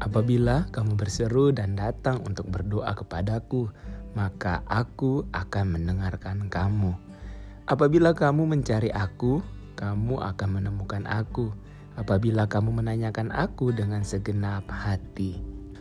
Apabila 0.00 0.64
kamu 0.72 0.96
berseru 0.96 1.52
dan 1.52 1.76
datang 1.76 2.24
untuk 2.24 2.48
berdoa 2.48 2.96
kepadaku, 2.96 3.68
maka 4.16 4.64
aku 4.64 5.28
akan 5.28 5.76
mendengarkan 5.76 6.48
kamu. 6.48 6.96
Apabila 7.68 8.16
kamu 8.16 8.48
mencari 8.48 8.88
aku, 8.90 9.44
kamu 9.76 10.18
akan 10.24 10.48
menemukan 10.56 11.04
aku. 11.04 11.52
Apabila 12.00 12.48
kamu 12.48 12.80
menanyakan 12.80 13.28
aku 13.28 13.76
dengan 13.76 14.00
segenap 14.00 14.64
hati. 14.72 15.36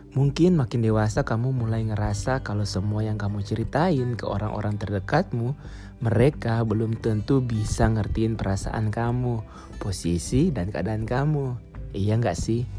Mungkin 0.10 0.58
makin 0.58 0.82
dewasa 0.82 1.22
kamu 1.22 1.54
mulai 1.54 1.86
ngerasa 1.86 2.42
kalau 2.42 2.66
semua 2.66 3.06
yang 3.06 3.16
kamu 3.16 3.46
ceritain 3.46 4.18
ke 4.18 4.26
orang-orang 4.26 4.76
terdekatmu, 4.76 5.54
mereka 6.02 6.66
belum 6.66 6.98
tentu 6.98 7.46
bisa 7.46 7.86
ngertiin 7.88 8.34
perasaan 8.34 8.90
kamu, 8.90 9.46
posisi 9.78 10.50
dan 10.50 10.74
keadaan 10.74 11.06
kamu. 11.06 11.56
Iya 11.94 12.18
nggak 12.18 12.38
sih? 12.38 12.79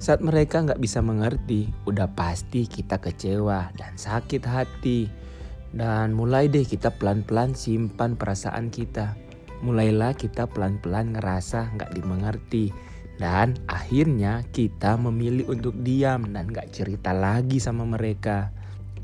Saat 0.00 0.24
mereka 0.24 0.64
nggak 0.64 0.80
bisa 0.80 1.04
mengerti, 1.04 1.68
udah 1.84 2.08
pasti 2.16 2.64
kita 2.64 2.96
kecewa 2.96 3.68
dan 3.76 4.00
sakit 4.00 4.40
hati. 4.48 5.04
Dan 5.76 6.16
mulai 6.16 6.48
deh 6.48 6.64
kita 6.64 6.88
pelan-pelan 6.96 7.52
simpan 7.52 8.16
perasaan 8.16 8.72
kita. 8.72 9.12
Mulailah 9.60 10.16
kita 10.16 10.48
pelan-pelan 10.48 11.12
ngerasa 11.12 11.76
nggak 11.76 11.92
dimengerti. 11.92 12.72
Dan 13.20 13.60
akhirnya 13.68 14.40
kita 14.56 14.96
memilih 14.96 15.52
untuk 15.52 15.76
diam 15.84 16.32
dan 16.32 16.48
gak 16.48 16.72
cerita 16.72 17.12
lagi 17.12 17.60
sama 17.60 17.84
mereka. 17.84 18.48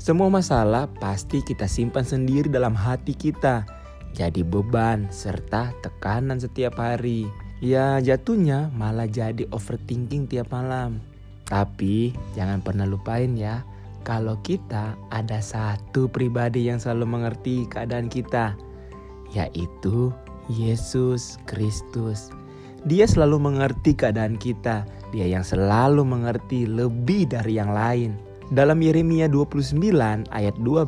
Semua 0.01 0.33
masalah 0.33 0.89
pasti 0.97 1.45
kita 1.45 1.69
simpan 1.69 2.01
sendiri 2.01 2.49
dalam 2.49 2.73
hati 2.73 3.13
kita. 3.13 3.69
Jadi 4.17 4.41
beban 4.41 5.13
serta 5.13 5.69
tekanan 5.85 6.41
setiap 6.41 6.81
hari. 6.81 7.29
Ya 7.57 7.97
jatuhnya 7.97 8.69
malah 8.77 9.09
jadi 9.09 9.49
overthinking 9.49 10.29
tiap 10.29 10.53
malam. 10.53 11.01
Tapi 11.49 12.13
jangan 12.37 12.61
pernah 12.61 12.85
lupain 12.85 13.33
ya, 13.33 13.65
kalau 14.05 14.37
kita 14.45 14.93
ada 15.09 15.41
satu 15.41 16.05
pribadi 16.05 16.69
yang 16.69 16.77
selalu 16.77 17.17
mengerti 17.17 17.65
keadaan 17.65 18.13
kita, 18.13 18.53
yaitu 19.33 20.13
Yesus 20.53 21.41
Kristus. 21.49 22.29
Dia 22.85 23.09
selalu 23.09 23.41
mengerti 23.41 23.97
keadaan 23.97 24.37
kita. 24.37 24.85
Dia 25.09 25.25
yang 25.25 25.41
selalu 25.41 26.05
mengerti 26.05 26.69
lebih 26.69 27.25
dari 27.25 27.57
yang 27.57 27.73
lain. 27.73 28.13
Dalam 28.53 28.79
Yeremia 28.79 29.27
29 29.27 29.75
ayat 30.31 30.55
12, 30.61 30.87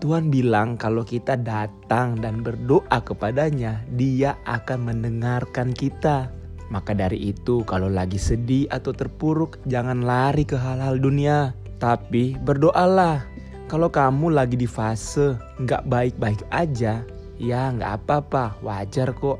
Tuhan 0.00 0.32
bilang 0.32 0.80
kalau 0.80 1.04
kita 1.04 1.36
datang 1.36 2.16
dan 2.24 2.40
berdoa 2.40 3.04
kepadanya, 3.04 3.84
dia 4.00 4.40
akan 4.48 4.88
mendengarkan 4.88 5.76
kita. 5.76 6.32
Maka 6.72 6.96
dari 6.96 7.36
itu 7.36 7.60
kalau 7.68 7.92
lagi 7.92 8.16
sedih 8.16 8.64
atau 8.72 8.96
terpuruk 8.96 9.60
jangan 9.68 10.00
lari 10.00 10.48
ke 10.48 10.56
hal-hal 10.56 10.96
dunia. 10.96 11.52
Tapi 11.76 12.40
berdoalah. 12.40 13.28
Kalau 13.68 13.92
kamu 13.92 14.32
lagi 14.32 14.56
di 14.56 14.64
fase 14.64 15.36
nggak 15.60 15.86
baik-baik 15.86 16.48
aja, 16.48 17.04
ya 17.36 17.60
nggak 17.68 18.00
apa-apa, 18.00 18.56
wajar 18.64 19.12
kok. 19.12 19.36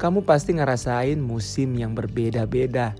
Kamu 0.00 0.24
pasti 0.24 0.56
ngerasain 0.56 1.20
musim 1.20 1.76
yang 1.76 1.92
berbeda-beda. 1.92 2.96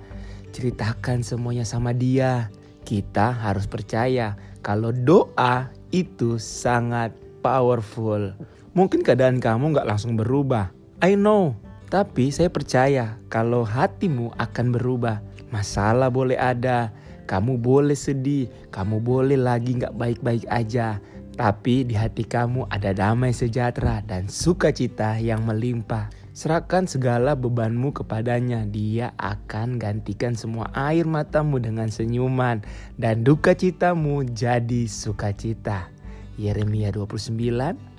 Ceritakan 0.52 1.24
semuanya 1.24 1.64
sama 1.64 1.96
dia. 1.96 2.52
Kita 2.84 3.32
harus 3.32 3.64
percaya 3.64 4.36
kalau 4.60 4.92
doa 4.92 5.72
itu 5.92 6.40
sangat 6.40 7.12
powerful. 7.44 8.32
Mungkin 8.72 9.04
keadaan 9.04 9.38
kamu 9.38 9.76
gak 9.76 9.86
langsung 9.86 10.16
berubah. 10.16 10.72
I 11.04 11.14
know. 11.14 11.54
Tapi 11.92 12.32
saya 12.32 12.48
percaya 12.48 13.20
kalau 13.28 13.68
hatimu 13.68 14.32
akan 14.40 14.72
berubah. 14.72 15.20
Masalah 15.52 16.08
boleh 16.08 16.40
ada. 16.40 16.88
Kamu 17.28 17.60
boleh 17.60 17.92
sedih. 17.92 18.48
Kamu 18.72 19.04
boleh 19.04 19.36
lagi 19.36 19.76
gak 19.76 19.92
baik-baik 20.00 20.48
aja. 20.48 20.96
Tapi 21.32 21.88
di 21.88 21.96
hati 21.96 22.28
kamu 22.28 22.68
ada 22.68 22.92
damai 22.92 23.32
sejahtera 23.32 24.04
dan 24.04 24.28
sukacita 24.28 25.16
yang 25.16 25.48
melimpah. 25.48 26.12
Serahkan 26.32 26.88
segala 26.88 27.36
bebanmu 27.36 27.92
kepadanya. 27.92 28.64
Dia 28.68 29.12
akan 29.20 29.76
gantikan 29.80 30.32
semua 30.32 30.68
air 30.72 31.04
matamu 31.04 31.60
dengan 31.60 31.92
senyuman 31.92 32.64
dan 32.96 33.24
duka 33.24 33.52
citamu 33.52 34.24
jadi 34.28 34.88
sukacita. 34.88 35.92
Yeremia 36.40 36.88
29 36.92 37.36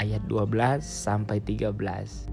ayat 0.02 0.22
12 0.26 0.82
sampai 0.82 1.38
13. 1.42 2.33